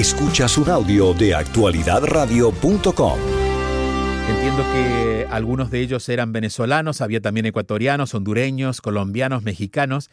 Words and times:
Escuchas 0.00 0.56
un 0.56 0.70
audio 0.70 1.12
de 1.12 1.34
actualidadradio.com. 1.34 3.18
Entiendo 4.30 4.64
que 4.72 5.26
algunos 5.30 5.70
de 5.70 5.80
ellos 5.80 6.08
eran 6.08 6.32
venezolanos, 6.32 7.02
había 7.02 7.20
también 7.20 7.44
ecuatorianos, 7.44 8.14
hondureños, 8.14 8.80
colombianos, 8.80 9.42
mexicanos. 9.42 10.08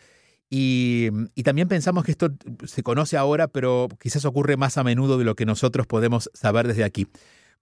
Y, 0.49 1.07
y, 1.35 1.43
también 1.43 1.69
pensamos 1.69 2.03
que 2.03 2.11
esto 2.11 2.31
se 2.65 2.83
conoce 2.83 3.15
ahora, 3.15 3.47
pero 3.47 3.87
quizás 4.01 4.25
ocurre 4.25 4.57
más 4.57 4.77
a 4.77 4.83
menudo 4.83 5.17
de 5.17 5.23
lo 5.23 5.35
que 5.37 5.45
nosotros 5.45 5.87
podemos 5.87 6.29
saber 6.33 6.67
desde 6.67 6.83
aquí. 6.83 7.07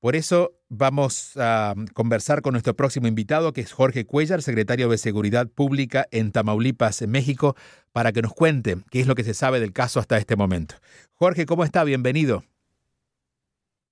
Por 0.06 0.16
eso 0.16 0.54
vamos 0.70 1.32
a 1.36 1.74
conversar 1.96 2.44
con 2.44 2.52
nuestro 2.52 2.76
próximo 2.76 3.08
invitado, 3.08 3.54
que 3.54 3.62
es 3.62 3.74
Jorge 3.74 4.06
Cuellar, 4.06 4.44
secretario 4.44 4.88
de 4.88 5.00
Seguridad 5.00 5.48
Pública 5.48 6.06
en 6.12 6.32
Tamaulipas, 6.32 7.02
México, 7.08 7.56
para 7.92 8.12
que 8.12 8.22
nos 8.22 8.32
cuente 8.32 8.78
qué 8.92 9.00
es 9.00 9.08
lo 9.08 9.16
que 9.16 9.24
se 9.24 9.34
sabe 9.34 9.60
del 9.60 9.74
caso 9.74 10.00
hasta 10.00 10.20
este 10.20 10.36
momento. 10.36 10.76
Jorge, 11.16 11.48
¿cómo 11.48 11.64
está? 11.64 11.84
Bienvenido. 11.84 12.44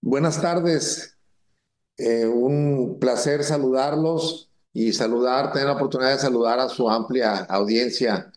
Buenas 0.01 0.39
tardes. 0.39 1.17
Eh, 1.97 2.27
un 2.27 2.99
placer 2.99 3.43
saludarlos 3.43 4.51
y 4.71 4.93
saludar, 4.93 5.51
tener 5.51 5.69
la 5.69 5.73
oportunidad 5.73 6.11
de 6.11 6.19
saludar 6.19 6.59
a 6.59 6.69
su 6.69 6.87
amplia 6.91 7.37
audiencia 7.37 8.31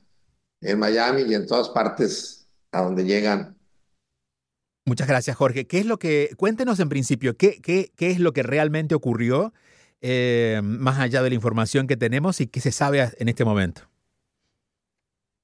en 0.63 0.79
Miami 0.79 1.25
y 1.25 1.35
en 1.35 1.47
todas 1.47 1.69
partes 1.69 2.49
a 2.73 2.81
donde 2.81 3.05
llegan 3.05 3.56
Muchas 4.87 5.09
gracias, 5.09 5.37
Jorge. 5.37 5.67
¿Qué 5.67 5.81
es 5.81 5.87
lo 5.87 5.99
que, 5.99 6.31
cuéntenos 6.37 6.79
en 6.79 6.89
principio, 6.89 7.37
qué, 7.37 7.61
qué, 7.61 7.91
qué 7.97 8.13
es 8.13 8.21
lo 8.21 8.33
que 8.33 8.45
realmente 8.45 8.95
ocurrió, 8.95 9.53
eh, 10.01 10.61
más 10.63 11.01
allá 11.01 11.23
de 11.23 11.31
la 11.31 11.35
información 11.35 11.89
que 11.89 11.97
tenemos 11.97 12.41
y 12.41 12.47
qué 12.47 12.61
se 12.61 12.71
sabe 12.71 13.11
en 13.19 13.29
este 13.29 13.45
momento? 13.45 13.83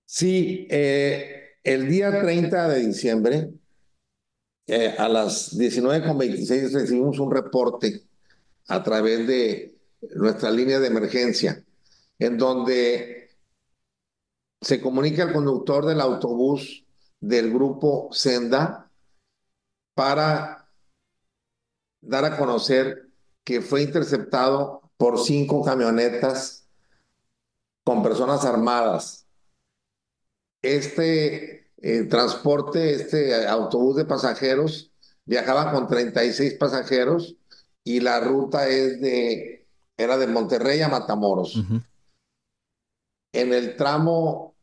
Sí, 0.07 0.69
eh, 0.71 1.57
el 1.65 1.89
día 1.89 2.21
30 2.21 2.69
de 2.69 2.87
diciembre, 2.87 3.51
eh, 4.69 4.95
a 4.97 5.09
las 5.09 5.59
19.26 5.59 6.73
recibimos 6.73 7.19
un 7.19 7.33
reporte 7.33 8.03
a 8.69 8.81
través 8.81 9.27
de 9.27 9.75
nuestra 10.15 10.53
línea 10.53 10.79
de 10.79 10.87
emergencia, 10.87 11.65
en 12.17 12.39
donde 12.39 13.31
se 14.61 14.81
comunica 14.81 15.25
al 15.25 15.33
conductor 15.33 15.85
del 15.85 16.01
autobús 16.01 16.87
del 17.19 17.53
grupo 17.53 18.09
Senda, 18.13 18.92
para 19.95 20.69
dar 22.01 22.25
a 22.25 22.37
conocer 22.37 23.09
que 23.45 23.61
fue 23.61 23.83
interceptado 23.83 24.83
por 24.97 25.19
cinco 25.19 25.65
camionetas 25.65 26.69
con 27.85 28.03
personas 28.03 28.45
armadas. 28.45 29.27
Este 30.63 31.73
eh, 31.79 32.05
transporte, 32.05 32.95
este 32.95 33.47
autobús 33.47 33.97
de 33.97 34.05
pasajeros, 34.05 34.93
viajaba 35.25 35.73
con 35.73 35.89
36 35.89 36.55
pasajeros 36.55 37.37
y 37.85 38.01
la 38.01 38.21
ruta 38.21 38.69
es 38.69 39.01
de, 39.01 39.67
era 39.97 40.17
de 40.17 40.29
Monterrey 40.29 40.81
a 40.81 40.89
Matamoros. 40.89 41.61
En 43.33 43.53
el 43.53 43.77
tramo 43.77 44.55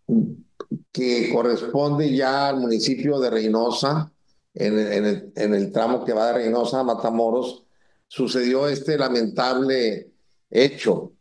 que 0.91 1.31
corresponde 1.33 2.15
ya 2.15 2.47
al 2.47 2.57
municipio 2.57 3.19
de 3.19 3.29
Reynosa, 3.29 4.11
en, 4.53 5.53
el, 5.53 5.71
tramo 5.71 6.03
que 6.05 6.13
va 6.13 6.27
de 6.27 6.33
Reynosa 6.33 6.79
a 6.79 6.83
Matamoros, 6.83 7.65
sucedió 8.07 8.67
este 8.67 8.97
lamentable 8.97 10.11
hecho. 10.49 11.13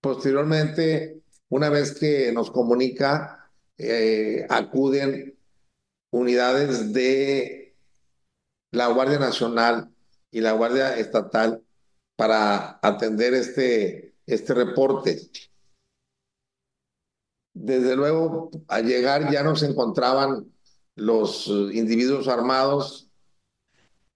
Posteriormente, 0.00 1.22
una 1.48 1.68
vez 1.68 1.98
que 1.98 2.32
nos 2.32 2.50
comunica, 2.50 3.50
eh, 3.78 4.46
acuden 4.48 5.38
unidades 6.10 6.92
de 6.92 7.74
la 8.70 8.88
Guardia 8.88 9.18
Nacional 9.18 9.90
y 10.30 10.40
la 10.40 10.52
Guardia 10.52 10.96
Estatal 10.96 11.62
para 12.16 12.78
atender 12.82 13.34
este, 13.34 14.14
este 14.26 14.54
reporte. 14.54 15.20
Desde 17.54 17.96
luego, 17.96 18.50
al 18.68 18.86
llegar 18.86 19.30
ya 19.30 19.42
nos 19.42 19.62
encontraban 19.62 20.51
los 20.94 21.46
eh, 21.48 21.70
individuos 21.74 22.28
armados 22.28 23.08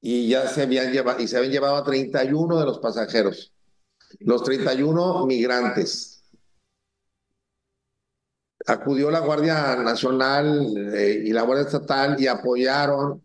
y 0.00 0.28
ya 0.28 0.46
se 0.48 0.62
habían 0.62 0.92
llevado, 0.92 1.20
y 1.20 1.28
se 1.28 1.36
habían 1.36 1.52
llevado 1.52 1.76
a 1.76 1.84
31 1.84 2.58
de 2.58 2.64
los 2.64 2.78
pasajeros, 2.78 3.52
los 4.20 4.42
31 4.44 5.26
migrantes. 5.26 6.22
Acudió 8.66 9.10
la 9.10 9.20
Guardia 9.20 9.76
Nacional 9.76 10.74
eh, 10.94 11.22
y 11.24 11.32
la 11.32 11.42
Guardia 11.42 11.66
Estatal 11.66 12.20
y 12.20 12.26
apoyaron 12.26 13.24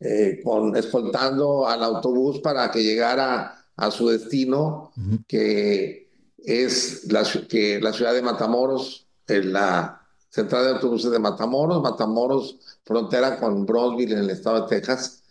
eh, 0.00 0.40
con 0.42 0.76
escoltando 0.76 1.66
al 1.68 1.82
autobús 1.84 2.40
para 2.40 2.70
que 2.70 2.82
llegara 2.82 3.64
a 3.76 3.90
su 3.90 4.08
destino, 4.08 4.92
que 5.28 6.10
es 6.38 7.10
la, 7.10 7.24
que 7.48 7.80
la 7.80 7.92
ciudad 7.92 8.12
de 8.12 8.22
Matamoros, 8.22 9.06
en 9.28 9.52
la 9.52 10.01
central 10.32 10.64
de 10.64 10.70
autobuses 10.70 11.10
de 11.10 11.18
Matamoros, 11.18 11.82
Matamoros, 11.82 12.58
frontera 12.84 13.38
con 13.38 13.66
Brownsville 13.66 14.14
en 14.14 14.20
el 14.20 14.30
estado 14.30 14.62
de 14.62 14.68
Texas. 14.68 15.24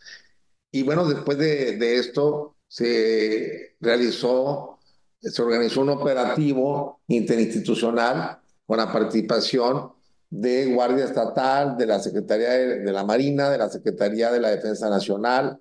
Y 0.71 0.83
bueno, 0.83 1.07
después 1.07 1.39
de, 1.39 1.95
esto 1.97 2.55
se 2.67 3.75
realizó, 3.79 4.77
se 5.19 5.41
organizó 5.41 5.81
un 5.81 5.89
operativo 5.89 7.01
interinstitucional 7.07 8.39
con 8.67 8.77
la 8.77 8.93
participación 8.93 9.91
de 10.29 10.67
Guardia 10.67 11.05
Estatal, 11.05 11.77
de 11.77 11.87
la 11.87 11.99
Secretaría 11.99 12.51
de, 12.51 12.91
la 12.91 13.03
Marina, 13.03 13.49
de 13.49 13.57
la 13.57 13.69
Secretaría 13.69 14.31
de 14.31 14.39
la 14.39 14.51
Defensa 14.51 14.87
Nacional, 14.87 15.59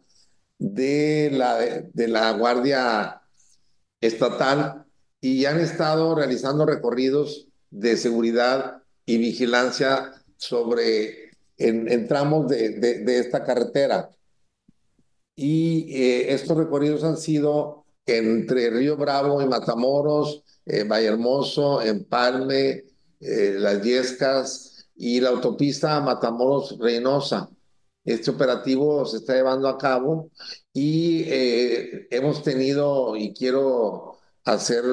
de 0.59 1.31
la, 1.33 1.57
de 1.59 2.09
la 2.09 2.33
Guardia 2.33 3.23
Estatal, 4.03 4.85
y 5.23 5.47
han 5.47 5.59
estado 5.59 6.15
realizando 6.15 6.67
recorridos 6.67 7.49
de 7.71 7.97
seguridad 7.97 8.80
y 9.07 9.19
vigilancia 9.19 10.13
sobre 10.37 11.31
en, 11.61 12.09
tramos 12.09 12.49
de, 12.49 12.71
de, 12.81 13.19
esta 13.19 13.45
carretera. 13.45 14.11
Y 15.37 15.95
eh, 15.95 16.33
estos 16.33 16.57
recorridos 16.57 17.05
han 17.05 17.17
sido 17.17 17.85
entre 18.07 18.71
Río 18.71 18.97
Bravo 18.97 19.41
y 19.43 19.47
Matamoros, 19.47 20.43
eh, 20.67 20.85
Vallehermoso, 20.85 21.83
Empalme, 21.83 22.85
eh, 23.21 23.57
Las 23.59 23.83
Yescas 23.83 24.89
y 24.97 25.21
la 25.21 25.31
autopista 25.31 26.01
Matamoros-Reynosa. 26.01 27.51
Este 28.05 28.31
operativo 28.31 29.05
se 29.05 29.19
está 29.19 29.35
llevando 29.35 29.69
a 29.69 29.79
cabo 29.79 30.31
y 30.73 31.25
eh, 31.27 32.09
hemos 32.11 32.43
tenido, 32.43 33.17
y 33.17 33.33
quiero 33.35 34.19
hacer 34.45 34.85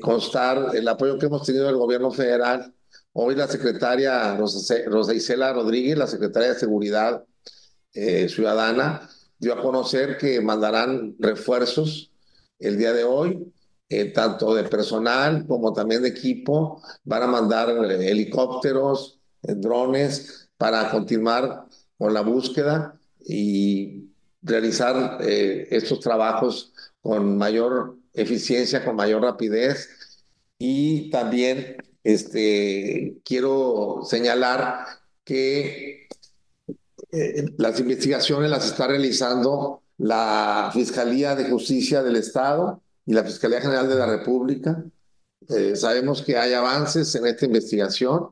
constar 0.00 0.74
el 0.74 0.88
apoyo 0.88 1.18
que 1.18 1.26
hemos 1.26 1.44
tenido 1.44 1.66
del 1.66 1.76
gobierno 1.76 2.10
federal 2.10 2.72
Hoy 3.18 3.34
la 3.34 3.48
secretaria 3.48 4.36
Rosa, 4.36 5.14
Isela 5.14 5.50
Rodríguez, 5.50 5.96
la 5.96 6.06
secretaria 6.06 6.50
de 6.50 6.60
Seguridad 6.60 7.24
eh, 7.94 8.28
Ciudadana, 8.28 9.08
dio 9.38 9.54
a 9.54 9.62
conocer 9.62 10.18
que 10.18 10.38
mandarán 10.42 11.16
refuerzos 11.18 12.12
el 12.58 12.76
día 12.76 12.92
de 12.92 13.04
hoy, 13.04 13.50
eh, 13.88 14.12
tanto 14.12 14.54
de 14.54 14.64
personal 14.64 15.46
como 15.46 15.72
también 15.72 16.02
de 16.02 16.10
equipo. 16.10 16.82
Van 17.04 17.22
a 17.22 17.26
mandar 17.26 17.70
eh, 17.70 18.10
helicópteros, 18.10 19.18
drones 19.40 20.50
para 20.58 20.90
continuar 20.90 21.64
con 21.96 22.12
la 22.12 22.20
búsqueda 22.20 23.00
y 23.24 24.10
realizar 24.42 25.22
estos 25.22 26.00
trabajos 26.00 26.74
con 27.00 27.38
mayor 27.38 27.96
eficiencia, 28.12 28.84
con 28.84 28.94
mayor 28.94 29.22
rapidez 29.22 29.88
y 30.58 31.08
también 31.08 31.78
este, 32.06 33.18
quiero 33.24 34.02
señalar 34.04 34.86
que 35.24 36.06
eh, 37.10 37.46
las 37.58 37.80
investigaciones 37.80 38.48
las 38.48 38.64
está 38.64 38.86
realizando 38.86 39.82
la 39.98 40.70
Fiscalía 40.72 41.34
de 41.34 41.50
Justicia 41.50 42.04
del 42.04 42.14
Estado 42.14 42.80
y 43.04 43.12
la 43.12 43.24
Fiscalía 43.24 43.60
General 43.60 43.88
de 43.88 43.96
la 43.96 44.06
República. 44.06 44.84
Eh, 45.48 45.74
sabemos 45.74 46.22
que 46.22 46.36
hay 46.38 46.52
avances 46.52 47.12
en 47.16 47.26
esta 47.26 47.44
investigación, 47.44 48.28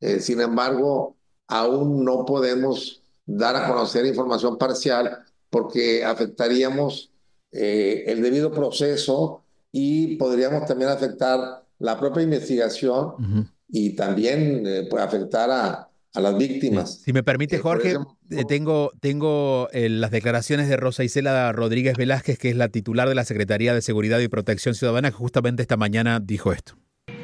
eh, 0.00 0.20
sin 0.20 0.42
embargo, 0.42 1.16
aún 1.46 2.04
no 2.04 2.26
podemos 2.26 3.02
dar 3.24 3.56
a 3.56 3.66
conocer 3.66 4.04
información 4.04 4.58
parcial 4.58 5.24
porque 5.48 6.04
afectaríamos 6.04 7.10
el 7.50 8.20
debido 8.20 8.52
proceso 8.52 9.42
y 9.72 10.16
podríamos 10.16 10.66
también 10.66 10.90
afectar 10.90 11.65
la 11.78 11.98
propia 11.98 12.22
investigación 12.22 13.50
y 13.68 13.90
también 13.96 14.62
eh, 14.66 14.86
puede 14.88 15.04
afectar 15.04 15.50
a, 15.50 15.88
a, 16.14 16.20
las 16.20 16.38
víctimas. 16.38 17.02
Si 17.04 17.12
me 17.12 17.22
permite, 17.22 17.56
eh, 17.56 17.58
Jorge, 17.58 17.96
eh, 18.30 18.44
tengo, 18.48 18.92
tengo 19.00 19.68
las 19.72 20.10
declaraciones 20.10 20.68
de 20.68 20.76
Rosa 20.76 21.04
Isela 21.04 21.52
Rodríguez 21.52 21.96
Velázquez, 21.96 22.38
que 22.38 22.50
es 22.50 22.56
la 22.56 22.68
titular 22.68 23.08
de 23.08 23.14
la 23.14 23.24
Secretaría 23.24 23.74
de 23.74 23.82
Seguridad 23.82 24.18
y 24.20 24.28
Protección 24.28 24.74
Ciudadana, 24.74 25.10
que 25.10 25.16
justamente 25.16 25.62
esta 25.62 25.76
mañana 25.76 26.20
dijo 26.20 26.52
esto. 26.52 26.74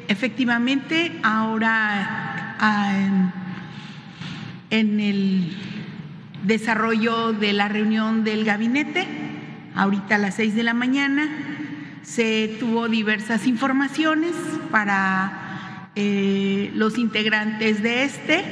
Efectivamente, 0.07 1.11
ahora 1.23 2.57
ah, 2.59 3.33
en 4.69 4.99
el 4.99 5.51
desarrollo 6.43 7.31
de 7.33 7.53
la 7.53 7.69
reunión 7.69 8.23
del 8.23 8.43
gabinete, 8.43 9.07
ahorita 9.75 10.15
a 10.15 10.17
las 10.19 10.35
seis 10.35 10.55
de 10.55 10.63
la 10.63 10.73
mañana. 10.73 11.72
Se 12.03 12.57
tuvo 12.59 12.89
diversas 12.89 13.47
informaciones 13.47 14.33
para 14.69 15.89
eh, 15.95 16.69
los 16.75 16.97
integrantes 16.97 17.81
de 17.81 18.03
este 18.03 18.43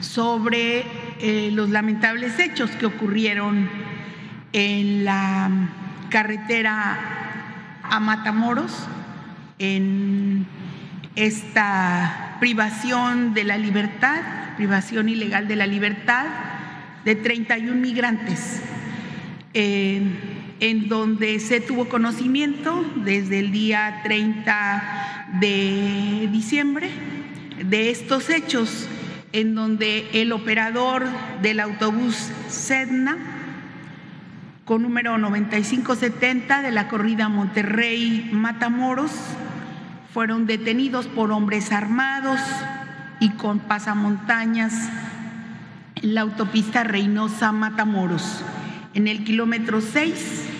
sobre 0.00 0.84
eh, 1.20 1.50
los 1.52 1.70
lamentables 1.70 2.38
hechos 2.38 2.70
que 2.72 2.86
ocurrieron 2.86 3.70
en 4.52 5.04
la 5.04 5.50
carretera 6.10 6.98
a 7.82 8.00
Matamoros, 8.00 8.86
en 9.58 10.46
esta 11.16 12.36
privación 12.38 13.32
de 13.34 13.44
la 13.44 13.56
libertad, 13.56 14.20
privación 14.56 15.08
ilegal 15.08 15.48
de 15.48 15.56
la 15.56 15.66
libertad 15.66 16.26
de 17.04 17.14
31 17.14 17.74
migrantes, 17.74 18.60
eh, 19.54 20.02
en 20.64 20.88
donde 20.88 21.40
se 21.40 21.60
tuvo 21.60 21.90
conocimiento 21.90 22.82
desde 23.04 23.40
el 23.40 23.52
día 23.52 24.00
30 24.02 25.28
de 25.38 26.26
diciembre 26.32 26.88
de 27.62 27.90
estos 27.90 28.30
hechos, 28.30 28.88
en 29.34 29.54
donde 29.54 30.08
el 30.14 30.32
operador 30.32 31.04
del 31.42 31.60
autobús 31.60 32.30
Sedna, 32.48 33.18
con 34.64 34.80
número 34.80 35.18
9570 35.18 36.62
de 36.62 36.72
la 36.72 36.88
corrida 36.88 37.28
Monterrey 37.28 38.30
Matamoros, 38.32 39.12
fueron 40.14 40.46
detenidos 40.46 41.08
por 41.08 41.30
hombres 41.30 41.72
armados 41.72 42.40
y 43.20 43.32
con 43.32 43.58
pasamontañas 43.58 44.72
en 45.96 46.14
la 46.14 46.22
autopista 46.22 46.84
Reynosa 46.84 47.52
Matamoros, 47.52 48.42
en 48.94 49.08
el 49.08 49.24
kilómetro 49.24 49.82
6, 49.82 50.52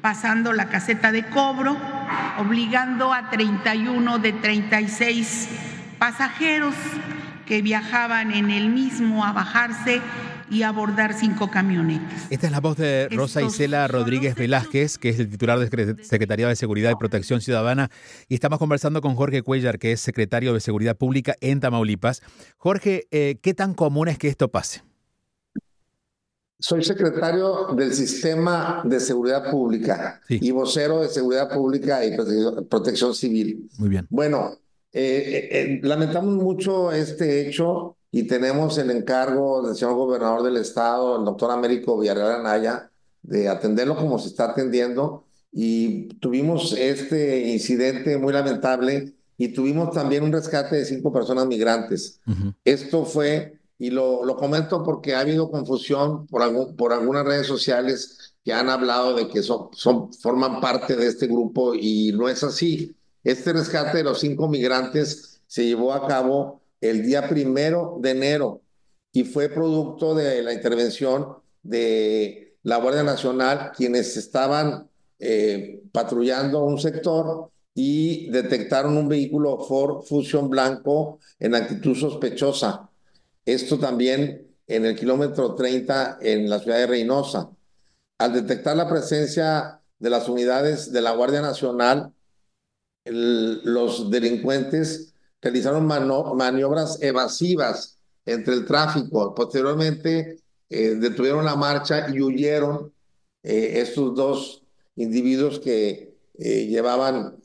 pasando 0.00 0.52
la 0.52 0.68
caseta 0.68 1.12
de 1.12 1.26
cobro, 1.26 1.76
obligando 2.38 3.12
a 3.12 3.30
31 3.30 4.18
de 4.18 4.32
36 4.32 5.48
pasajeros 5.98 6.74
que 7.46 7.62
viajaban 7.62 8.32
en 8.32 8.50
el 8.50 8.68
mismo 8.70 9.24
a 9.24 9.32
bajarse 9.32 10.00
y 10.50 10.62
abordar 10.62 11.14
cinco 11.14 11.50
camionetas. 11.50 12.26
Esta 12.30 12.46
es 12.46 12.52
la 12.52 12.60
voz 12.60 12.76
de 12.76 13.08
Rosa 13.10 13.42
Isela 13.42 13.86
Rodríguez 13.86 14.34
Velázquez, 14.34 14.98
que 14.98 15.10
es 15.10 15.20
el 15.20 15.30
titular 15.30 15.58
de 15.58 15.96
Secretaría 16.02 16.48
de 16.48 16.56
Seguridad 16.56 16.90
y 16.90 16.96
Protección 16.96 17.40
Ciudadana, 17.40 17.90
y 18.28 18.34
estamos 18.34 18.58
conversando 18.58 19.00
con 19.00 19.14
Jorge 19.14 19.42
Cuellar, 19.42 19.78
que 19.78 19.92
es 19.92 20.00
secretario 20.00 20.52
de 20.52 20.60
Seguridad 20.60 20.96
Pública 20.96 21.36
en 21.40 21.60
Tamaulipas. 21.60 22.22
Jorge, 22.56 23.06
eh, 23.10 23.38
¿qué 23.42 23.54
tan 23.54 23.74
común 23.74 24.08
es 24.08 24.18
que 24.18 24.28
esto 24.28 24.48
pase? 24.48 24.82
Soy 26.60 26.84
secretario 26.84 27.68
del 27.74 27.92
Sistema 27.94 28.82
de 28.84 29.00
Seguridad 29.00 29.50
Pública 29.50 30.20
y 30.28 30.50
vocero 30.50 31.00
de 31.00 31.08
Seguridad 31.08 31.52
Pública 31.52 32.04
y 32.04 32.14
Protección 32.68 33.14
Civil. 33.14 33.68
Muy 33.78 33.88
bien. 33.88 34.06
Bueno, 34.10 34.58
eh, 34.92 35.48
eh, 35.50 35.80
lamentamos 35.82 36.34
mucho 36.34 36.92
este 36.92 37.48
hecho 37.48 37.96
y 38.12 38.24
tenemos 38.24 38.76
el 38.78 38.90
encargo 38.90 39.66
del 39.66 39.74
señor 39.74 39.94
gobernador 39.94 40.42
del 40.42 40.58
estado, 40.58 41.18
el 41.18 41.24
doctor 41.24 41.50
Américo 41.50 41.98
Villarreal 41.98 42.40
Anaya, 42.40 42.90
de 43.22 43.48
atenderlo 43.48 43.96
como 43.96 44.18
se 44.18 44.28
está 44.28 44.50
atendiendo. 44.50 45.24
Y 45.52 46.08
tuvimos 46.20 46.74
este 46.74 47.48
incidente 47.48 48.18
muy 48.18 48.32
lamentable 48.32 49.14
y 49.38 49.48
tuvimos 49.48 49.92
también 49.92 50.24
un 50.24 50.32
rescate 50.32 50.76
de 50.76 50.84
cinco 50.84 51.12
personas 51.12 51.46
migrantes. 51.46 52.20
Esto 52.64 53.06
fue, 53.06 53.59
y 53.80 53.88
lo, 53.88 54.26
lo, 54.26 54.36
comento 54.36 54.84
porque 54.84 55.14
ha 55.14 55.20
habido 55.20 55.50
confusión 55.50 56.26
por, 56.26 56.42
algún, 56.42 56.76
por 56.76 56.92
algunas 56.92 57.24
redes 57.24 57.46
sociales 57.46 58.34
que 58.44 58.52
han 58.52 58.68
hablado 58.68 59.14
de 59.14 59.26
que 59.26 59.42
son, 59.42 59.70
son, 59.72 60.12
forman 60.12 60.60
parte 60.60 60.96
de 60.96 61.06
este 61.06 61.26
grupo 61.26 61.74
y 61.74 62.12
no 62.12 62.28
es 62.28 62.44
así. 62.44 62.94
Este 63.24 63.54
rescate 63.54 63.96
de 63.98 64.04
los 64.04 64.20
cinco 64.20 64.48
migrantes 64.48 65.40
se 65.46 65.64
llevó 65.64 65.94
a 65.94 66.06
cabo 66.06 66.60
el 66.82 67.06
día 67.06 67.26
primero 67.26 67.96
de 68.00 68.10
enero 68.10 68.60
y 69.12 69.24
fue 69.24 69.48
producto 69.48 70.14
de 70.14 70.42
la 70.42 70.52
intervención 70.52 71.38
de 71.62 72.58
la 72.62 72.76
Guardia 72.76 73.02
Nacional, 73.02 73.72
quienes 73.74 74.14
estaban 74.18 74.90
eh, 75.18 75.82
patrullando 75.90 76.64
un 76.64 76.78
sector 76.78 77.50
y 77.74 78.28
detectaron 78.30 78.98
un 78.98 79.08
vehículo 79.08 79.58
Ford 79.60 80.02
Fusion 80.04 80.50
blanco 80.50 81.18
en 81.38 81.54
actitud 81.54 81.96
sospechosa. 81.96 82.89
Esto 83.52 83.80
también 83.80 84.46
en 84.68 84.86
el 84.86 84.96
kilómetro 84.96 85.56
30 85.56 86.18
en 86.20 86.48
la 86.48 86.60
ciudad 86.60 86.78
de 86.78 86.86
Reynosa. 86.86 87.50
Al 88.18 88.32
detectar 88.32 88.76
la 88.76 88.88
presencia 88.88 89.80
de 89.98 90.10
las 90.10 90.28
unidades 90.28 90.92
de 90.92 91.00
la 91.00 91.10
Guardia 91.12 91.40
Nacional, 91.40 92.12
los 93.04 94.08
delincuentes 94.08 95.14
realizaron 95.42 95.84
maniobras 95.86 97.02
evasivas 97.02 97.98
entre 98.24 98.54
el 98.54 98.66
tráfico. 98.66 99.34
Posteriormente 99.34 100.38
eh, 100.68 100.94
detuvieron 100.94 101.44
la 101.44 101.56
marcha 101.56 102.08
y 102.08 102.20
huyeron 102.20 102.92
eh, 103.42 103.80
estos 103.80 104.14
dos 104.14 104.62
individuos 104.94 105.58
que 105.58 106.14
eh, 106.38 106.66
llevaban 106.66 107.36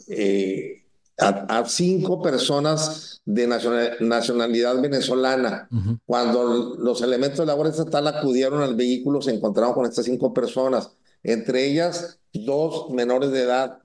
a, 1.17 1.63
cinco 1.65 2.21
personas 2.21 3.21
de 3.25 3.47
nacionalidad 3.47 4.81
venezolana. 4.81 5.69
Cuando 6.06 6.75
los 6.77 7.01
elementos 7.01 7.39
de 7.39 7.45
la 7.45 7.53
Guardia 7.53 7.71
Estatal 7.71 8.07
acudieron 8.07 8.62
al 8.62 8.75
vehículo, 8.75 9.21
se 9.21 9.33
encontraron 9.33 9.73
con 9.73 9.85
estas 9.85 10.06
cinco 10.06 10.33
personas, 10.33 10.91
entre 11.23 11.65
ellas 11.65 12.19
dos 12.33 12.89
menores 12.91 13.31
de 13.31 13.44
edad. 13.44 13.79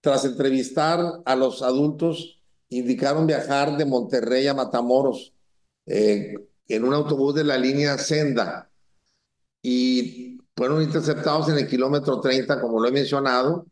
Tras 0.00 0.24
entrevistar 0.24 1.20
a 1.24 1.36
los 1.36 1.62
adultos, 1.62 2.40
indicaron 2.68 3.26
viajar 3.26 3.76
de 3.76 3.84
Monterrey 3.84 4.46
a 4.46 4.54
Matamoros 4.54 5.32
eh, 5.86 6.34
en 6.68 6.84
un 6.84 6.94
autobús 6.94 7.34
de 7.34 7.44
la 7.44 7.58
línea 7.58 7.98
Senda 7.98 8.70
y 9.62 10.38
fueron 10.56 10.82
interceptados 10.82 11.48
en 11.48 11.58
el 11.58 11.68
kilómetro 11.68 12.20
30, 12.20 12.60
como 12.60 12.80
lo 12.80 12.88
he 12.88 12.92
mencionado, 12.92 13.66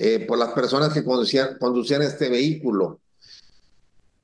eh, 0.00 0.24
por 0.28 0.38
las 0.38 0.50
personas 0.50 0.92
que 0.92 1.02
conducían, 1.02 1.58
conducían 1.58 2.02
este 2.02 2.28
vehículo. 2.28 3.00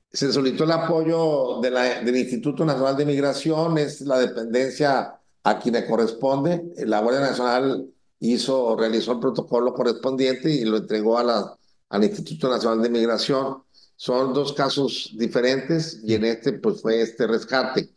Se 0.09 0.31
solicitó 0.31 0.63
el 0.63 0.71
apoyo 0.71 1.59
de 1.61 1.69
la, 1.69 2.01
del 2.01 2.15
Instituto 2.15 2.63
Nacional 2.63 2.95
de 2.95 3.05
Migración, 3.05 3.77
es 3.77 3.99
la 3.99 4.17
dependencia 4.19 5.19
a 5.43 5.59
quien 5.59 5.75
le 5.75 5.85
corresponde. 5.85 6.63
La 6.85 7.01
Guardia 7.01 7.19
Nacional 7.19 7.89
hizo, 8.21 8.77
realizó 8.77 9.11
el 9.11 9.19
protocolo 9.19 9.73
correspondiente 9.73 10.49
y 10.49 10.63
lo 10.63 10.77
entregó 10.77 11.17
a 11.17 11.25
la, 11.25 11.57
al 11.89 12.03
Instituto 12.05 12.49
Nacional 12.49 12.81
de 12.81 12.89
Migración. 12.89 13.57
Son 13.97 14.33
dos 14.33 14.53
casos 14.53 15.11
diferentes 15.17 15.99
y 16.05 16.13
en 16.13 16.23
este 16.23 16.53
pues 16.53 16.81
fue 16.81 17.01
este 17.01 17.27
rescate. 17.27 17.89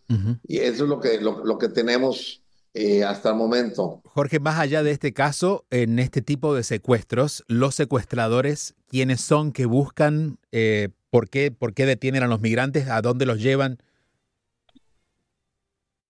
Y 0.48 0.58
eso 0.58 0.82
es 0.82 0.90
lo 0.90 0.98
que, 0.98 1.20
lo, 1.20 1.58
que 1.58 1.68
tenemos 1.68 2.42
eh, 2.74 3.04
hasta 3.04 3.30
el 3.30 3.36
momento. 3.36 4.02
Jorge, 4.04 4.40
más 4.40 4.58
allá 4.58 4.82
de 4.82 4.90
este 4.90 5.12
caso, 5.12 5.64
en 5.70 5.98
este 5.98 6.22
tipo 6.22 6.54
de 6.54 6.62
secuestros, 6.62 7.44
los 7.48 7.74
secuestradores, 7.74 8.74
¿quiénes 8.88 9.20
son 9.20 9.52
que 9.52 9.66
buscan? 9.66 10.38
Eh, 10.52 10.90
¿por, 11.10 11.28
qué, 11.28 11.50
¿Por 11.50 11.74
qué 11.74 11.86
detienen 11.86 12.22
a 12.22 12.26
los 12.26 12.40
migrantes? 12.40 12.88
¿A 12.88 13.00
dónde 13.00 13.26
los 13.26 13.40
llevan? 13.40 13.78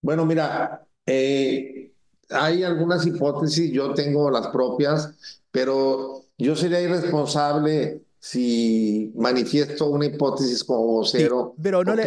Bueno, 0.00 0.27
mira, 0.27 0.87
eh, 1.07 1.93
hay 2.31 2.62
algunas 2.62 3.07
hipótesis, 3.07 3.73
yo 3.73 3.95
tengo 3.95 4.31
las 4.31 4.49
propias, 4.49 5.15
pero 5.50 6.25
yo 6.37 6.55
sería 6.55 6.81
irresponsable 6.81 8.03
si 8.20 9.12
manifiesto 9.14 9.87
una 9.87 10.06
hipótesis 10.06 10.64
como 10.64 10.87
vocero. 10.87 11.54
pero 11.62 11.84
no 11.84 11.94
le, 11.94 12.04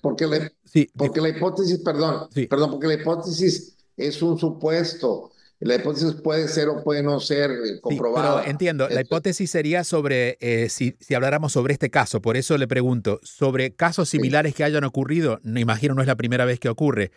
porque, 0.00 0.50
porque, 0.96 1.20
la 1.20 1.28
hipótesis, 1.28 1.78
perdón, 1.78 2.28
perdón, 2.48 2.70
porque 2.70 2.86
la 2.86 2.94
hipótesis 2.94 3.76
es 3.96 4.22
un 4.22 4.38
supuesto. 4.38 5.32
La 5.60 5.74
hipótesis 5.74 6.12
puede 6.22 6.46
ser 6.46 6.68
o 6.68 6.84
puede 6.84 7.02
no 7.02 7.18
ser 7.18 7.50
eh, 7.50 7.80
comprobada. 7.80 8.40
pero 8.40 8.50
entiendo, 8.50 8.88
la 8.88 9.00
hipótesis 9.00 9.50
sería 9.50 9.82
sobre, 9.82 10.38
eh, 10.40 10.68
si, 10.68 10.94
si, 11.00 11.14
habláramos 11.14 11.52
sobre 11.52 11.72
este 11.72 11.90
caso, 11.90 12.22
por 12.22 12.36
eso 12.36 12.56
le 12.58 12.68
pregunto, 12.68 13.18
sobre 13.24 13.74
casos 13.74 14.08
similares 14.08 14.54
que 14.54 14.62
hayan 14.62 14.84
ocurrido, 14.84 15.40
me 15.42 15.60
imagino 15.60 15.94
no 15.94 16.00
es 16.00 16.06
la 16.06 16.14
primera 16.14 16.44
vez 16.44 16.60
que 16.60 16.68
ocurre, 16.68 17.10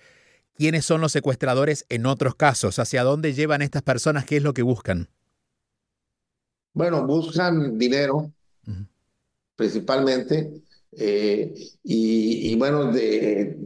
¿quiénes 0.57 0.85
son 0.85 1.01
los 1.01 1.11
secuestradores 1.11 1.85
en 1.89 2.07
otros 2.07 2.33
casos? 2.33 2.79
¿Hacia 2.79 3.03
dónde 3.03 3.33
llevan 3.33 3.61
estas 3.61 3.83
personas? 3.83 4.25
¿Qué 4.25 4.37
es 4.37 4.43
lo 4.43 4.55
que 4.55 4.63
buscan? 4.63 5.07
Bueno, 6.73 7.05
buscan 7.05 7.77
dinero, 7.77 8.31
principalmente, 9.55 10.61
eh, 10.93 11.53
y, 11.83 12.55
bueno, 12.55 12.91
de, 12.91 13.57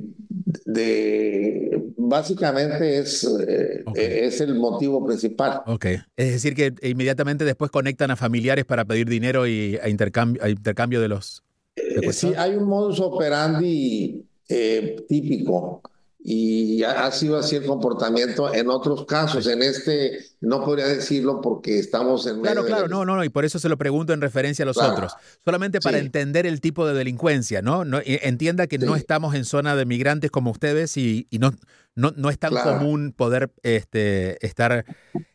de 0.66 1.84
básicamente 1.98 3.00
es, 3.00 3.24
eh, 3.48 3.84
es 3.96 4.42
el 4.42 4.56
motivo 4.56 5.06
principal. 5.06 5.62
Ok, 5.68 5.86
es 6.16 6.32
decir 6.32 6.56
que 6.56 6.74
inmediatamente 6.82 7.46
después 7.46 7.72
conectan 7.72 8.12
a 8.12 8.16
familiares 8.16 8.66
para 8.66 8.86
pedir 8.86 9.08
dinero 9.08 9.48
y 9.48 9.78
a 9.82 9.90
intercambio, 9.90 10.44
a 10.44 10.50
intercambio 10.50 11.02
de 11.02 11.08
los... 11.08 11.44
Eh, 11.76 12.12
sí, 12.14 12.34
hay 12.38 12.56
un 12.56 12.66
modus 12.66 13.00
operandi 13.00 14.26
típico 15.08 15.82
y 16.28 16.82
ha, 16.84 17.12
sido 17.12 17.38
así 17.38 17.56
el 17.56 17.68
comportamiento 17.68 18.52
en 18.52 18.68
otros 18.68 19.06
casos. 19.06 19.46
En 19.46 19.62
este 19.62 20.26
no 20.42 20.66
podría 20.66 20.88
decirlo 20.88 21.40
porque 21.40 21.78
estamos 21.78 22.26
en 22.26 22.42
Claro, 22.42 22.66
claro, 22.66 22.88
no, 22.88 23.06
no, 23.06 23.24
y 23.24 23.30
por 23.30 23.46
eso 23.46 23.60
se 23.60 23.70
lo 23.70 23.78
pregunto 23.78 24.12
en 24.12 24.22
referencia 24.22 24.64
a 24.64 24.66
los 24.66 24.78
otros. 24.78 25.14
Solamente 25.44 25.80
para 25.82 26.00
entender 26.00 26.48
el 26.48 26.62
tipo 26.62 26.88
de 26.88 26.96
delincuencia, 26.96 27.62
¿no? 27.62 27.86
no 27.86 28.02
entienda 28.04 28.66
que 28.66 28.80
no 28.80 28.96
estamos 28.96 29.36
en 29.36 29.46
zona 29.46 29.76
de 29.76 29.86
migrantes 29.86 30.32
como 30.32 30.50
ustedes 30.50 30.98
y, 30.98 31.28
no, 31.40 31.54
no, 31.94 32.12
no, 32.18 32.32
es 32.32 32.40
tan 32.40 32.56
común 32.56 33.14
poder 33.16 33.52
este, 33.62 34.44
estar, 34.44 34.84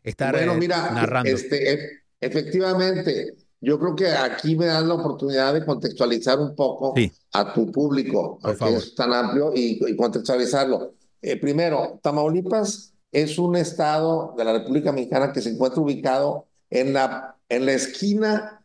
estar 0.03 0.35
bueno, 0.35 0.57
mira, 0.57 0.91
narrando. 0.91 1.31
Este, 1.31 1.73
e, 1.73 1.79
efectivamente, 2.21 3.37
yo 3.61 3.79
creo 3.79 3.95
que 3.95 4.09
aquí 4.09 4.57
me 4.57 4.67
dan 4.67 4.89
la 4.89 4.95
oportunidad 4.95 5.53
de 5.53 5.65
contextualizar 5.65 6.39
un 6.39 6.55
poco 6.55 6.95
a 7.33 7.53
tu 7.53 7.71
público, 7.71 8.39
que 8.59 8.75
es 8.75 8.95
tan 8.95 9.13
amplio, 9.13 9.53
y, 9.55 9.97
contextualizarlo. 9.97 10.95
Eh, 11.21 11.37
primero, 11.37 12.01
Tamaulipas 12.03 12.95
es 13.13 13.39
un 13.39 13.57
estado 13.57 14.35
de 14.37 14.45
la 14.45 14.53
República 14.55 14.93
Mexicana 14.93 15.33
que 15.33 15.43
se 15.43 15.51
encuentra 15.51 15.83
ubicado 15.83 16.47
en 16.71 16.95
la, 16.95 17.37
en 17.49 17.67
la 17.67 17.73
esquina 17.73 18.65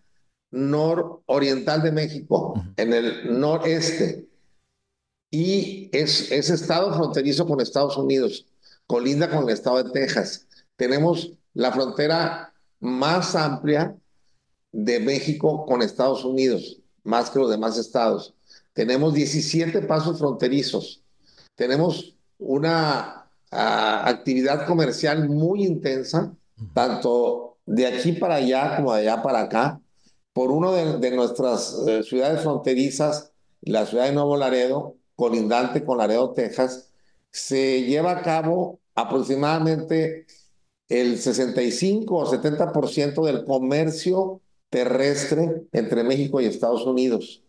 nororiental 0.52 1.84
de 1.84 1.92
México, 1.92 2.54
en 2.78 2.94
el 2.94 3.38
noreste. 3.38 4.30
Y 5.30 5.90
es, 5.92 6.32
es 6.32 6.50
estado 6.50 6.94
fronterizo 6.94 7.46
con 7.46 7.60
Estados 7.60 7.98
Unidos, 7.98 8.46
colinda 8.88 9.30
con 9.30 9.44
el 9.44 9.50
estado 9.50 9.84
de 9.84 9.92
Texas. 9.92 10.48
Tenemos 10.78 11.34
la 11.54 11.74
frontera 11.74 12.54
más 12.80 13.36
amplia 13.36 13.98
de 14.76 15.00
México 15.00 15.66
con 15.66 15.82
Estados 15.82 16.26
Unidos, 16.26 16.82
más 17.04 17.30
que 17.30 17.40
los 17.40 17.50
demás 17.50 17.78
estados. 17.78 18.34
Tenemos 18.74 19.14
17 19.14 19.82
pasos 19.84 20.20
fronterizos. 20.20 21.02
Tenemos 21.56 22.14
una 22.38 23.26
ah, 23.52 24.04
actividad 24.06 24.68
comercial 24.68 25.30
muy 25.30 25.64
intensa, 25.64 26.36
tanto 26.74 27.58
de 27.66 27.88
aquí 27.88 28.12
para 28.12 28.36
allá 28.36 28.76
como 28.76 28.94
de 28.94 29.10
allá 29.10 29.24
para 29.24 29.42
acá. 29.42 29.82
Por 30.34 30.52
una 30.52 30.72
de, 30.72 31.12
nuestras 31.12 31.82
eh, 31.88 32.04
ciudades 32.04 32.42
fronterizas, 32.42 33.32
la 33.62 33.86
ciudad 33.86 34.08
de 34.08 34.12
Nuevo 34.12 34.36
Laredo, 34.36 34.98
colindante 35.16 35.86
con 35.86 36.00
Laredo, 36.00 36.34
Texas, 36.34 36.92
se 37.32 37.84
lleva 37.84 38.12
a 38.12 38.22
cabo 38.22 38.82
aproximadamente 38.94 40.26
el 40.90 41.18
65 41.18 42.14
o 42.14 42.30
70% 42.30 43.26
del 43.26 43.46
comercio 43.46 44.42
terrestre 44.76 45.68
entre 45.72 46.04
México 46.04 46.42
y 46.42 46.48
Estados 46.48 46.86
Unidos, 46.86 47.42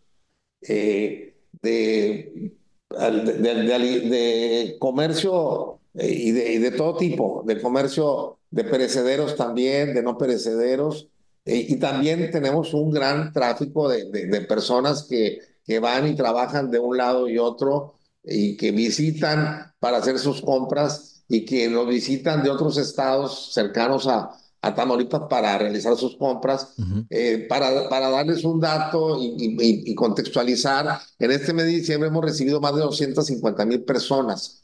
eh, 0.60 1.34
de, 1.60 2.52
de, 2.88 4.76
comercio 4.78 5.80
eh, 5.94 6.08
y, 6.08 6.30
de, 6.30 6.60
de, 6.60 6.70
todo 6.70 6.96
tipo, 6.96 7.42
de 7.44 7.60
comercio 7.60 8.38
de 8.48 8.62
perecederos 8.62 9.34
también, 9.34 9.92
de 9.92 10.04
no 10.04 10.16
perecederos, 10.16 11.08
eh, 11.44 11.66
y 11.68 11.76
también 11.80 12.30
tenemos 12.30 12.72
un 12.74 12.92
gran 12.92 13.32
tráfico 13.32 13.88
de, 13.88 14.46
personas 14.48 15.02
que, 15.02 15.40
que 15.66 15.80
van 15.80 16.06
y 16.06 16.14
trabajan 16.14 16.70
de 16.70 16.78
un 16.78 16.96
lado 16.96 17.28
y 17.28 17.38
otro 17.38 17.98
y 18.22 18.56
que 18.56 18.70
visitan 18.70 19.74
para 19.80 19.96
hacer 19.96 20.20
sus 20.20 20.40
compras 20.40 21.24
y 21.26 21.44
que 21.44 21.68
nos 21.68 21.88
visitan 21.88 22.44
de 22.44 22.50
otros 22.50 22.78
estados 22.78 23.52
cercanos 23.52 24.06
a, 24.06 24.30
a 24.62 24.74
Tamaulipas 24.74 25.22
para 25.28 25.56
realizar 25.58 25.96
sus 25.96 26.16
compras. 26.16 26.74
Eh, 27.10 27.46
para, 27.48 27.88
para 27.88 28.10
darles 28.10 28.44
un 28.44 28.60
dato 28.60 29.18
y, 29.20 29.94
contextualizar, 29.94 31.00
en 31.18 31.30
este 31.30 31.52
mes 31.52 31.66
de 31.66 31.72
diciembre 31.72 32.08
hemos 32.08 32.24
recibido 32.24 32.60
más 32.60 32.74
de 32.74 32.80
250 32.80 33.64
mil 33.64 33.82
personas. 33.82 34.62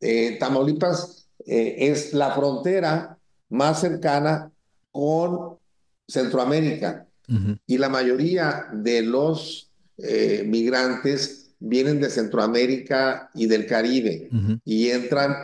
Eh, 0.00 0.36
Tamaulipas 0.40 1.26
eh, 1.46 1.76
es 1.78 2.12
la 2.14 2.32
frontera 2.32 3.18
más 3.50 3.80
cercana 3.80 4.50
con 4.90 5.56
Centroamérica 6.08 7.06
y 7.66 7.78
la 7.78 7.88
mayoría 7.88 8.66
de 8.72 9.00
los 9.02 9.70
migrantes 10.44 11.54
vienen 11.60 12.00
de 12.00 12.10
Centroamérica 12.10 13.30
y 13.34 13.46
del 13.46 13.66
Caribe 13.66 14.28
y 14.64 14.90
entran 14.90 15.34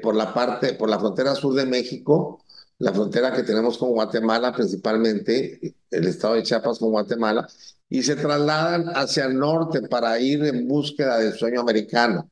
por 0.00 0.14
la 0.14 0.32
parte, 0.32 0.72
por 0.74 0.88
la 0.88 0.98
frontera 0.98 1.34
sur 1.34 1.54
de 1.54 1.66
México 1.66 2.43
la 2.78 2.92
frontera 2.92 3.32
que 3.32 3.42
tenemos 3.42 3.78
con 3.78 3.90
Guatemala, 3.90 4.52
principalmente 4.52 5.74
el 5.90 6.06
estado 6.06 6.34
de 6.34 6.42
Chiapas 6.42 6.78
con 6.78 6.90
Guatemala, 6.90 7.48
y 7.88 8.02
se 8.02 8.16
trasladan 8.16 8.88
hacia 8.94 9.26
el 9.26 9.38
norte 9.38 9.82
para 9.82 10.18
ir 10.18 10.44
en 10.44 10.66
búsqueda 10.66 11.18
del 11.18 11.34
sueño 11.34 11.60
americano. 11.60 12.30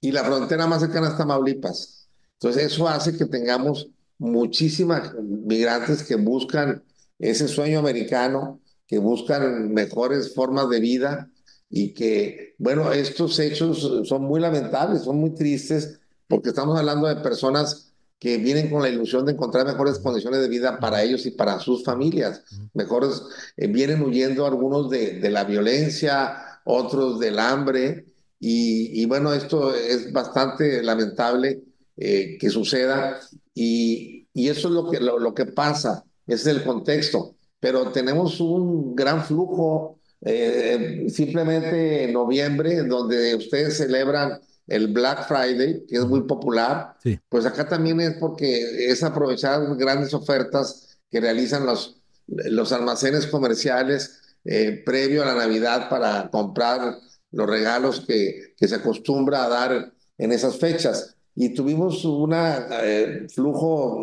Y 0.00 0.12
la 0.12 0.22
frontera 0.22 0.66
más 0.66 0.82
cercana 0.82 1.08
es 1.08 1.16
Tamaulipas. 1.16 2.08
Entonces 2.34 2.72
eso 2.72 2.88
hace 2.88 3.16
que 3.16 3.24
tengamos 3.24 3.88
muchísimas 4.18 5.14
migrantes 5.14 6.02
que 6.02 6.16
buscan 6.16 6.84
ese 7.18 7.48
sueño 7.48 7.78
americano, 7.78 8.60
que 8.86 8.98
buscan 8.98 9.72
mejores 9.72 10.34
formas 10.34 10.68
de 10.68 10.80
vida 10.80 11.30
y 11.70 11.94
que, 11.94 12.54
bueno, 12.58 12.92
estos 12.92 13.38
hechos 13.38 14.06
son 14.06 14.22
muy 14.22 14.40
lamentables, 14.40 15.02
son 15.02 15.16
muy 15.16 15.34
tristes, 15.34 16.00
porque 16.28 16.50
estamos 16.50 16.78
hablando 16.78 17.08
de 17.08 17.16
personas 17.16 17.93
que 18.18 18.38
vienen 18.38 18.70
con 18.70 18.82
la 18.82 18.88
ilusión 18.88 19.26
de 19.26 19.32
encontrar 19.32 19.66
mejores 19.66 19.98
condiciones 19.98 20.40
de 20.40 20.48
vida 20.48 20.78
para 20.78 21.02
ellos 21.02 21.26
y 21.26 21.32
para 21.32 21.60
sus 21.60 21.84
familias. 21.84 22.42
Mejores, 22.72 23.22
eh, 23.56 23.66
vienen 23.66 24.02
huyendo 24.02 24.46
algunos 24.46 24.88
de, 24.88 25.20
de, 25.20 25.30
la 25.30 25.44
violencia, 25.44 26.60
otros 26.64 27.20
del 27.20 27.38
hambre, 27.38 28.06
y, 28.46 29.06
bueno, 29.06 29.32
esto 29.32 29.74
es 29.74 30.12
bastante 30.12 30.82
lamentable 30.82 31.62
eh, 31.96 32.36
que 32.38 32.50
suceda, 32.50 33.18
y, 33.54 34.28
y, 34.34 34.48
eso 34.48 34.68
es 34.68 34.74
lo 34.74 34.90
que, 34.90 35.00
lo, 35.00 35.18
lo, 35.18 35.32
que 35.32 35.46
pasa, 35.46 36.04
ese 36.26 36.50
es 36.50 36.56
el 36.58 36.64
contexto, 36.64 37.36
pero 37.58 37.90
tenemos 37.90 38.40
un 38.40 38.94
gran 38.94 39.24
flujo. 39.24 39.98
Eh, 40.26 41.04
simplemente 41.08 42.04
en 42.04 42.14
noviembre, 42.14 42.82
donde 42.84 43.34
ustedes 43.34 43.76
celebran 43.76 44.40
el 44.66 44.88
Black 44.88 45.28
Friday, 45.28 45.84
que 45.86 45.96
es 45.96 46.06
muy 46.06 46.22
popular, 46.22 46.96
pues 47.28 47.44
acá 47.44 47.68
también 47.68 48.00
es 48.00 48.16
porque 48.16 48.90
es 48.90 49.02
aprovechar 49.02 49.62
grandes 49.76 50.14
ofertas 50.14 50.98
que 51.10 51.20
realizan 51.20 51.66
los, 51.66 52.00
los 52.26 52.72
almacenes 52.72 53.26
comerciales 53.26 54.20
eh, 54.44 54.82
previo 54.84 55.22
a 55.22 55.26
la 55.26 55.34
Navidad 55.34 55.88
para 55.88 56.30
comprar 56.30 56.96
los 57.30 57.48
regalos 57.48 58.04
que, 58.06 58.54
que 58.56 58.68
se 58.68 58.76
acostumbra 58.76 59.44
a 59.44 59.48
dar 59.48 59.92
en 60.18 60.32
esas 60.32 60.58
fechas. 60.58 61.16
Y 61.34 61.50
tuvimos 61.50 62.04
un 62.04 62.32
eh, 62.34 63.26
flujo 63.34 63.98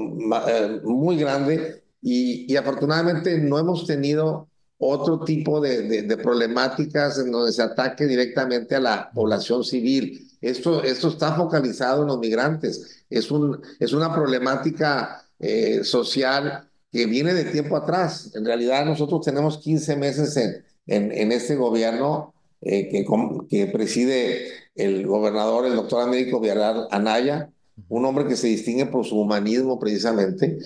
eh, 0.48 0.82
muy 0.84 1.18
grande 1.18 1.84
y, 2.02 2.52
y, 2.52 2.58
afortunadamente 2.58 3.38
no 3.38 3.58
hemos 3.58 3.86
tenido 3.86 4.50
otro 4.78 5.24
tipo 5.24 5.62
de, 5.62 5.84
de, 5.84 6.02
de 6.04 6.18
problemáticas 6.18 7.20
en 7.20 7.32
donde 7.32 7.52
se 7.54 7.62
ataque 7.62 8.06
directamente 8.06 8.76
a 8.76 8.80
la 8.80 9.12
población 9.14 9.64
civil 9.64 10.31
esto, 10.42 10.84
esto 10.84 11.10
está 11.10 11.36
focalizado 11.36 12.02
en 12.02 12.08
los 12.08 12.20
migrantes. 12.20 13.06
Es, 13.10 13.32
un, 13.32 13.62
es 13.80 13.94
una 13.94 14.14
problemática 14.14 15.24
eh, 15.40 15.84
social 15.84 16.68
que 16.92 17.06
viene 17.06 17.34
de 17.34 17.46
tiempo 17.46 17.78
atrás. 17.78 18.32
En 18.36 18.46
realidad 18.46 18.86
nosotros 18.86 19.22
tenemos 19.24 19.60
15 19.60 19.96
meses 19.96 20.36
en, 20.38 20.64
en, 20.88 21.32
este 21.32 21.56
gobierno 21.56 22.34
eh, 22.62 22.90
que, 22.90 23.06
que 23.50 23.68
preside 23.68 24.48
el 24.76 25.06
gobernador, 25.08 25.66
el 25.66 25.76
doctor 25.76 26.02
Américo 26.02 26.40
Villarreal 26.40 26.88
Anaya, 26.92 27.50
un 27.88 28.06
hombre 28.06 28.28
que 28.28 28.36
se 28.36 28.48
distingue 28.48 28.86
por 28.86 29.06
su 29.06 29.20
humanismo 29.20 29.80
precisamente, 29.80 30.58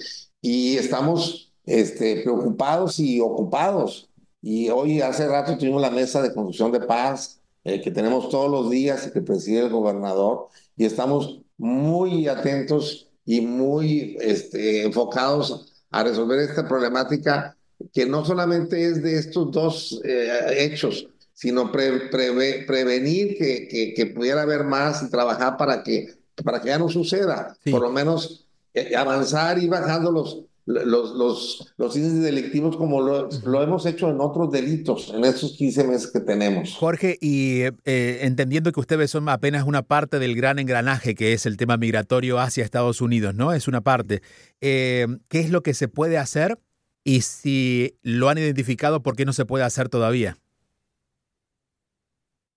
y 0.42 0.78
estamos 0.78 1.54
este, 1.66 2.22
preocupados 2.22 3.00
y 3.00 3.20
ocupados. 3.20 4.10
Y 4.42 4.70
hoy, 4.70 5.02
hace 5.02 5.28
rato, 5.28 5.58
tuvimos 5.58 5.82
la 5.82 5.90
mesa 5.90 6.22
de 6.22 6.34
construcción 6.34 6.72
de 6.72 6.82
paz, 6.82 7.42
eh, 7.66 7.82
que 7.82 7.92
tenemos 7.92 8.30
todos 8.30 8.50
los 8.50 8.70
días 8.70 9.08
y 9.08 9.12
que 9.12 9.22
preside 9.22 9.62
el 9.62 9.70
gobernador, 9.70 10.48
y 10.78 10.86
estamos 10.86 11.42
muy 11.58 12.28
atentos 12.28 13.10
y 13.26 13.42
muy 13.42 14.18
este, 14.22 14.84
enfocados 14.84 15.74
a 15.90 16.04
resolver 16.04 16.40
esta 16.40 16.68
problemática 16.68 17.58
que 17.92 18.06
no 18.06 18.24
solamente 18.24 18.86
es 18.86 19.02
de 19.02 19.18
estos 19.18 19.52
dos 19.52 20.02
eh, 20.06 20.30
hechos, 20.58 21.08
sino 21.34 21.72
prevenir 21.72 23.38
que, 23.38 23.68
que, 23.68 23.94
que, 23.94 24.06
pudiera 24.06 24.44
haber 24.44 24.64
más 24.64 25.04
y 25.04 25.10
trabajar 25.10 25.58
para 25.58 25.84
que, 25.84 26.14
para 26.44 26.62
que 26.62 26.70
ya 26.70 26.78
no 26.80 26.88
suceda, 26.88 27.58
por 27.70 27.82
lo 27.82 27.92
menos 27.92 28.46
eh, 28.74 28.96
avanzar 28.96 29.58
y 29.58 29.68
bajando 29.68 30.12
los, 30.12 30.44
los, 30.66 31.14
los, 31.16 31.74
los 31.78 31.96
índices 31.96 32.22
delictivos 32.24 32.76
como 32.76 33.02
lo, 33.02 33.30
lo, 33.46 33.64
hemos 33.64 33.86
hecho 33.86 34.10
en 34.10 34.20
otros 34.20 34.52
delitos 34.52 35.14
en 35.14 35.24
estos 35.24 35.54
15 35.54 35.84
meses 35.84 36.12
que 36.12 36.20
tenemos. 36.20 36.76
Jorge, 36.76 37.18
y 37.22 37.62
eh, 37.62 38.20
entendiendo 38.22 38.72
que 38.72 38.80
ustedes 38.80 39.12
son 39.12 39.30
apenas 39.30 39.66
una 39.66 39.84
parte 39.84 40.18
del 40.18 40.36
gran 40.36 40.58
engranaje 40.58 41.14
que 41.14 41.34
es 41.34 41.46
el 41.46 41.58
tema 41.58 41.78
migratorio 41.78 42.40
hacia 42.40 42.64
Estados 42.64 43.02
Unidos, 43.02 43.36
¿no? 43.36 43.54
Es 43.54 43.68
una 43.68 43.82
parte. 43.82 44.22
Eh, 44.60 45.06
¿Qué 45.28 45.40
es 45.40 45.52
lo 45.52 45.62
que 45.62 45.74
se 45.74 45.88
puede 45.88 46.18
hacer? 46.18 46.58
Y 47.04 47.22
si 47.22 48.00
lo 48.02 48.30
han 48.30 48.40
identificado, 48.40 49.04
¿por 49.04 49.16
qué 49.16 49.26
no 49.26 49.34
se 49.34 49.46
puede 49.46 49.64
hacer 49.64 49.90
todavía? 49.90 50.38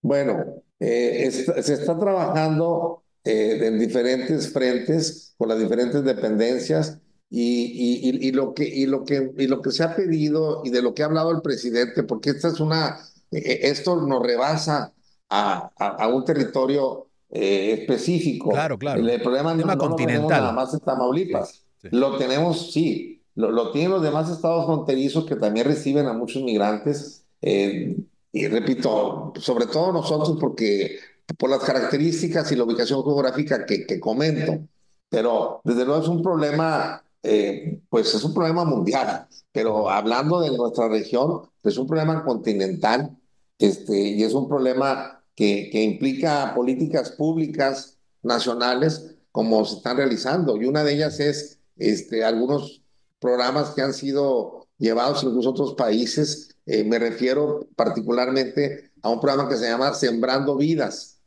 Bueno, 0.00 0.62
eh, 0.80 1.30
se 1.30 1.74
está 1.74 1.98
trabajando 1.98 3.02
eh, 3.24 3.66
en 3.66 3.78
diferentes 3.78 4.50
frentes, 4.52 5.34
con 5.36 5.48
las 5.48 5.58
diferentes 5.58 6.02
dependencias, 6.02 6.98
y, 7.30 8.08
y, 8.08 8.28
y, 8.28 8.32
lo 8.32 8.54
que, 8.54 8.64
y, 8.64 8.86
lo 8.86 9.04
que, 9.04 9.32
y 9.36 9.46
lo 9.46 9.60
que 9.60 9.70
se 9.70 9.82
ha 9.82 9.94
pedido 9.94 10.62
y 10.64 10.70
de 10.70 10.82
lo 10.82 10.94
que 10.94 11.02
ha 11.02 11.06
hablado 11.06 11.30
el 11.30 11.42
presidente, 11.42 12.02
porque 12.02 12.30
esta 12.30 12.48
es 12.48 12.60
una, 12.60 12.98
eh, 13.30 13.60
esto 13.62 13.96
nos 13.96 14.22
rebasa 14.22 14.92
a, 15.28 15.70
a, 15.76 16.08
un 16.08 16.24
territorio 16.24 17.08
eh, 17.30 17.76
específico. 17.80 18.50
Claro, 18.50 18.78
claro. 18.78 19.06
El, 19.06 19.20
problema 19.20 19.54
no, 19.54 19.66
no, 19.66 19.96
tenemos 19.96 20.30
nada 20.30 20.52
más 20.52 20.72
en 20.72 20.80
Tamaulipas. 20.80 21.64
Lo 21.82 22.16
tenemos, 22.16 22.72
sí, 22.72 23.22
lo, 23.34 23.50
lo, 23.50 23.70
tienen 23.72 23.92
los 23.92 24.02
demás 24.02 24.30
estados 24.30 24.64
fronterizos 24.64 25.26
que 25.26 25.36
también 25.36 25.66
reciben 25.66 26.06
a 26.06 26.14
muchos 26.14 26.42
migrantes. 26.42 27.24
Eh, 27.42 27.96
y 28.32 28.46
repito, 28.48 29.32
sobre 29.36 29.66
todo 29.66 29.92
nosotros, 29.92 30.36
porque 30.40 30.98
por 31.36 31.50
las 31.50 31.60
características 31.60 32.50
y 32.52 32.56
la 32.56 32.64
ubicación 32.64 33.02
geográfica 33.02 33.66
que, 33.66 33.86
que 33.86 34.00
comento, 34.00 34.60
pero 35.08 35.60
desde 35.64 35.84
luego 35.84 36.02
es 36.02 36.08
un 36.08 36.22
problema, 36.22 37.02
eh, 37.28 37.80
pues 37.90 38.14
es 38.14 38.24
un 38.24 38.34
problema 38.34 38.64
mundial, 38.64 39.28
pero 39.52 39.90
hablando 39.90 40.40
de 40.40 40.56
nuestra 40.56 40.88
región, 40.88 41.42
es 41.62 41.76
un 41.76 41.86
problema 41.86 42.24
continental 42.24 43.16
este, 43.58 43.98
y 43.98 44.22
es 44.22 44.32
un 44.32 44.48
problema 44.48 45.22
que, 45.34 45.68
que 45.70 45.82
implica 45.82 46.54
políticas 46.54 47.10
públicas 47.10 47.98
nacionales 48.22 49.14
como 49.30 49.64
se 49.64 49.76
están 49.76 49.96
realizando 49.98 50.56
y 50.56 50.66
una 50.66 50.82
de 50.84 50.94
ellas 50.94 51.20
es 51.20 51.58
este, 51.76 52.24
algunos 52.24 52.82
programas 53.20 53.70
que 53.70 53.82
han 53.82 53.94
sido 53.94 54.66
llevados 54.78 55.22
en 55.22 55.28
algunos 55.28 55.46
otros 55.46 55.74
países. 55.74 56.56
Eh, 56.66 56.84
me 56.84 56.98
refiero 56.98 57.68
particularmente 57.76 58.90
a 59.02 59.10
un 59.10 59.20
programa 59.20 59.48
que 59.48 59.56
se 59.56 59.68
llama 59.68 59.94
Sembrando 59.94 60.56
Vidas, 60.56 61.20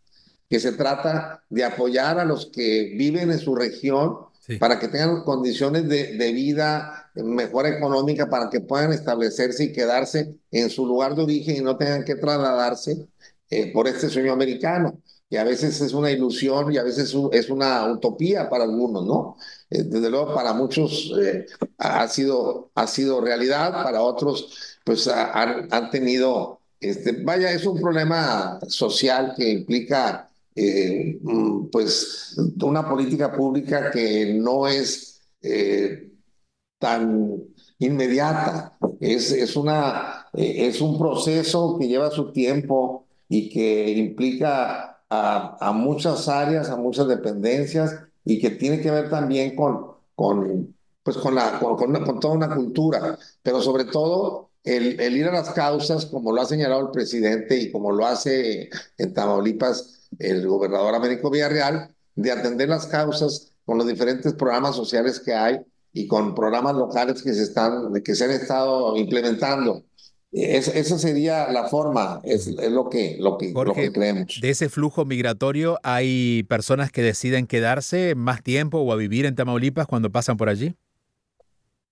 que 0.50 0.60
se 0.60 0.74
trata 0.74 1.44
de 1.50 1.64
apoyar 1.64 2.20
a 2.20 2.26
los 2.26 2.48
que 2.48 2.94
viven 2.98 3.32
en 3.32 3.40
su 3.40 3.56
región 3.56 4.31
para 4.60 4.80
que 4.80 4.88
tengan 4.88 5.24
condiciones 5.24 5.88
de, 5.88 6.18
de, 6.18 6.32
vida 6.32 7.12
mejor 7.16 7.68
económica, 7.68 8.30
para 8.30 8.50
que 8.50 8.60
puedan 8.60 8.92
establecerse 8.92 9.66
y 9.66 9.72
quedarse 9.72 10.36
en 10.52 10.70
su 10.70 10.86
lugar 10.86 11.16
de 11.16 11.24
origen 11.24 11.58
y 11.58 11.62
no 11.62 11.78
tengan 11.78 12.04
que 12.04 12.16
trasladarse 12.16 13.08
eh, 13.50 13.72
por 13.72 13.88
este 13.88 14.10
sueño 14.10 14.34
americano 14.34 15.00
y 15.32 15.38
a 15.38 15.46
veces 15.46 15.80
es 15.80 15.94
una 15.94 16.12
ilusión 16.12 16.74
y 16.74 16.78
a 16.78 16.84
veces 16.84 17.16
es 17.32 17.50
una 17.50 17.90
utopía 17.90 18.50
para 18.50 18.66
algunos, 18.66 19.06
¿no? 19.06 19.38
Eh, 19.70 19.84
desde 19.84 20.10
luego 20.10 20.36
para 20.36 20.52
muchos 20.54 21.14
eh, 21.22 21.46
ha, 21.78 22.06
sido, 22.10 22.70
ha 22.76 22.86
sido 22.86 23.22
realidad, 23.22 23.72
para 23.72 24.02
otros 24.02 24.78
pues 24.84 25.08
han, 25.08 25.70
han, 25.72 25.90
tenido, 25.90 26.60
este, 26.82 27.14
vaya, 27.24 27.50
es 27.52 27.66
un 27.66 27.80
problema 27.80 28.60
social 28.68 29.34
que 29.38 29.50
implica 29.50 30.31
eh, 30.56 31.20
mm, 31.22 31.68
pues 31.72 32.38
una 32.64 32.88
política 32.88 33.32
pública 33.34 33.92
que 33.92 34.34
no 34.34 34.68
es 34.68 35.22
tan 36.82 37.40
inmediata, 37.80 38.78
es, 39.00 39.32
es, 39.32 39.56
una, 39.56 40.28
es 40.34 40.82
un 40.82 40.98
proceso 40.98 41.78
que 41.80 41.88
lleva 41.88 42.12
su 42.12 42.32
tiempo 42.32 43.06
y 43.30 43.50
que 43.50 43.92
implica 43.92 45.04
a, 45.10 45.72
muchas 45.74 46.28
áreas, 46.28 46.70
a 46.70 46.76
muchas 46.76 47.08
dependencias 47.08 47.96
y 48.26 48.40
que 48.40 48.52
tiene 48.52 48.82
que 48.82 48.92
ver 48.92 49.10
también 49.10 49.56
con, 49.56 49.92
con, 50.16 50.76
pues 51.04 51.18
con, 51.18 51.36
la, 51.36 51.60
con, 51.60 51.76
con, 51.76 52.20
toda 52.20 52.34
una 52.34 52.56
cultura, 52.56 53.18
pero 53.44 53.62
sobre 53.62 53.86
todo 53.86 54.50
el, 54.64 55.00
el, 55.00 55.18
ir 55.18 55.28
a 55.28 55.34
las 55.34 55.50
causas, 55.52 56.06
como 56.06 56.32
lo 56.32 56.42
ha 56.42 56.46
señalado 56.46 56.82
el 56.82 56.92
presidente 56.92 57.58
y 57.58 57.72
como 57.72 57.92
lo 57.92 58.06
hace 58.06 58.70
en 58.98 59.14
Tamaulipas 59.14 60.01
el 60.24 60.48
gobernador 60.48 60.96
Américo 60.96 61.30
Villarreal, 61.30 61.94
de 62.16 62.32
atender 62.32 62.70
las 62.70 62.88
causas 62.88 63.54
con 63.66 63.78
los 63.78 63.88
diferentes 63.88 64.34
programas 64.34 64.76
sociales 64.76 65.20
que 65.20 65.34
hay 65.34 65.60
y 65.94 66.08
con 66.08 66.36
programas 66.36 66.76
locales 66.76 67.22
que 67.22 67.34
se, 67.34 67.44
están, 67.44 67.94
que 68.04 68.16
se 68.16 68.26
han 68.26 68.32
estado 68.32 68.96
implementando. 68.98 69.84
Es, 70.32 70.70
esa 70.70 70.98
sería 70.98 71.52
la 71.52 71.68
forma, 71.68 72.22
es, 72.24 72.48
es 72.48 72.72
lo, 72.72 72.90
que, 72.90 73.18
lo, 73.20 73.38
que, 73.38 73.52
lo 73.52 73.74
que 73.74 73.92
creemos. 73.92 74.40
De 74.42 74.50
ese 74.50 74.70
flujo 74.70 75.04
migratorio, 75.04 75.78
¿hay 75.84 76.44
personas 76.44 76.90
que 76.90 77.02
deciden 77.02 77.48
quedarse 77.48 78.16
más 78.16 78.42
tiempo 78.42 78.80
o 78.80 78.94
a 78.94 78.96
vivir 78.96 79.26
en 79.26 79.36
Tamaulipas 79.36 79.88
cuando 79.88 80.10
pasan 80.10 80.38
por 80.38 80.48
allí? 80.48 80.74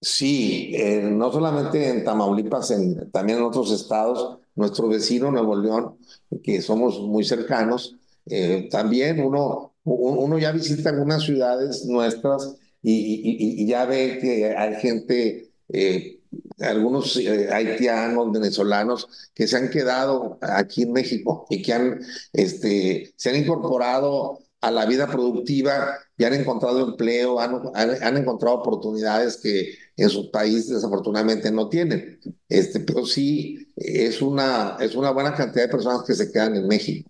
Sí, 0.01 0.71
eh, 0.75 1.01
no 1.03 1.29
solamente 1.31 1.89
en 1.89 2.05
Tamaulipas, 2.05 2.71
en, 2.71 3.11
también 3.11 3.39
en 3.39 3.43
otros 3.43 3.71
estados. 3.71 4.37
Nuestro 4.55 4.87
vecino 4.87 5.31
Nuevo 5.31 5.55
León, 5.55 5.97
que 6.43 6.61
somos 6.61 6.99
muy 6.99 7.23
cercanos, 7.23 7.95
eh, 8.29 8.67
también 8.71 9.19
uno, 9.21 9.73
uno 9.83 10.37
ya 10.37 10.51
visita 10.51 10.89
algunas 10.89 11.23
ciudades 11.23 11.85
nuestras 11.85 12.55
y, 12.81 13.65
ya 13.67 13.85
ve 13.85 14.19
que 14.21 14.55
hay 14.55 14.75
gente 14.75 15.51
eh, 15.69 16.19
algunos 16.59 17.17
eh, 17.17 17.49
haitianos, 17.51 18.31
venezolanos 18.31 19.07
que 19.33 19.47
se 19.47 19.57
han 19.57 19.69
quedado 19.69 20.37
aquí 20.41 20.83
en 20.83 20.93
México 20.93 21.45
y 21.49 21.61
que 21.61 21.73
han, 21.73 22.01
este, 22.33 23.13
se 23.15 23.29
han 23.29 23.35
incorporado 23.37 24.39
a 24.61 24.71
la 24.71 24.85
vida 24.85 25.07
productiva 25.07 25.97
y 26.17 26.25
han 26.25 26.33
encontrado 26.33 26.85
empleo, 26.85 27.39
han, 27.39 27.61
han, 27.75 28.17
encontrado 28.17 28.57
oportunidades 28.57 29.37
que 29.37 29.73
en 29.95 30.09
sus 30.09 30.27
países 30.27 30.69
desafortunadamente 30.69 31.49
no 31.49 31.69
tienen. 31.69 32.19
Este, 32.49 32.81
pero 32.81 33.05
sí 33.05 33.71
es 33.77 34.21
una, 34.21 34.75
es 34.81 34.95
una 34.95 35.11
buena 35.11 35.33
cantidad 35.33 35.63
de 35.63 35.71
personas 35.71 36.03
que 36.05 36.13
se 36.13 36.29
quedan 36.29 36.57
en 36.57 36.67
México. 36.67 37.09